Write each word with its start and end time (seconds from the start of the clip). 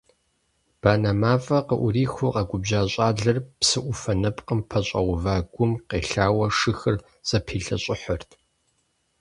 Банэ 0.81 1.11
мафӀэр 1.21 1.65
къыӀурихыу 1.67 2.33
къэгубжьа 2.35 2.81
щӀалэр 2.91 3.37
псыӀуфэ 3.59 4.13
нэпкъым 4.21 4.59
пэщӀэува 4.69 5.35
гум 5.53 5.71
къелъауэ, 5.89 6.45
шыхэр 6.57 6.95
зэпилъэщӀыхьырт. 7.27 8.29